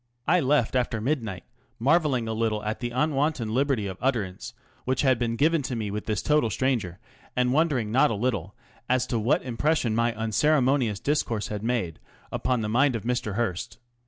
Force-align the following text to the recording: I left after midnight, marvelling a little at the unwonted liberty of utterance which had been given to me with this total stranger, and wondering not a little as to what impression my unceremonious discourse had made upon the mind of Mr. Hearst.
I 0.27 0.39
left 0.39 0.75
after 0.75 0.99
midnight, 0.99 1.43
marvelling 1.77 2.27
a 2.27 2.33
little 2.33 2.63
at 2.63 2.79
the 2.79 2.89
unwonted 2.89 3.47
liberty 3.49 3.85
of 3.85 3.99
utterance 4.01 4.55
which 4.83 5.03
had 5.03 5.19
been 5.19 5.35
given 5.35 5.61
to 5.61 5.75
me 5.75 5.91
with 5.91 6.07
this 6.07 6.23
total 6.23 6.49
stranger, 6.49 6.97
and 7.35 7.53
wondering 7.53 7.91
not 7.91 8.09
a 8.09 8.15
little 8.15 8.55
as 8.89 9.05
to 9.05 9.19
what 9.19 9.43
impression 9.43 9.93
my 9.93 10.15
unceremonious 10.15 10.99
discourse 10.99 11.49
had 11.49 11.61
made 11.61 11.99
upon 12.31 12.61
the 12.61 12.67
mind 12.67 12.95
of 12.95 13.03
Mr. 13.03 13.35
Hearst. 13.35 13.77